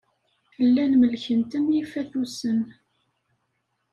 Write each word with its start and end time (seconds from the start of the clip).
Llan 0.73 0.93
melken-ten 0.99 1.65
yifatusen. 1.75 2.59